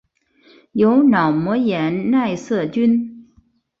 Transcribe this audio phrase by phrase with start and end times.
[0.71, 3.29] 由脑膜炎奈瑟菌。